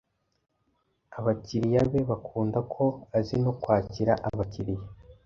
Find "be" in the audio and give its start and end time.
1.91-1.99